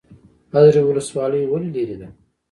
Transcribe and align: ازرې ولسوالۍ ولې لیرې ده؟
ازرې 0.57 0.81
ولسوالۍ 0.89 1.41
ولې 1.47 1.69
لیرې 1.75 1.95
ده؟ 2.01 2.07